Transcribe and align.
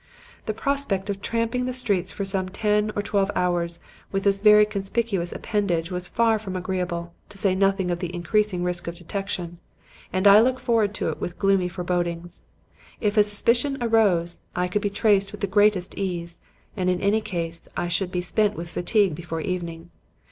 The 0.47 0.53
prospect 0.55 1.11
of 1.11 1.21
tramping 1.21 1.65
the 1.65 1.75
streets 1.75 2.11
for 2.11 2.25
some 2.25 2.49
ten 2.49 2.91
or 2.95 3.03
twelve 3.03 3.29
hours 3.35 3.79
with 4.11 4.23
this 4.23 4.41
very 4.41 4.65
conspicuous 4.65 5.31
appendage 5.31 5.91
was 5.91 6.07
far 6.07 6.39
from 6.39 6.55
agreeable, 6.55 7.13
to 7.29 7.37
say 7.37 7.53
nothing 7.53 7.91
of 7.91 7.99
the 7.99 8.11
increasing 8.11 8.63
risk 8.63 8.87
of 8.87 8.95
detection, 8.95 9.59
and 10.11 10.25
I 10.27 10.41
looked 10.41 10.59
forward 10.59 10.95
to 10.95 11.09
it 11.11 11.21
with 11.21 11.37
gloomy 11.37 11.67
forebodings. 11.69 12.47
If 12.99 13.15
a 13.15 13.21
suspicion 13.21 13.77
arose, 13.79 14.39
I 14.55 14.67
could 14.67 14.81
be 14.81 14.89
traced 14.89 15.31
with 15.31 15.41
the 15.41 15.45
greatest 15.45 15.93
ease, 15.95 16.39
and 16.75 16.89
in 16.89 16.99
any 16.99 17.21
case 17.21 17.67
I 17.77 17.87
should 17.87 18.11
be 18.11 18.21
spent 18.21 18.55
with 18.57 18.71
fatigue 18.71 19.13
before 19.13 19.41
evening. 19.41 19.91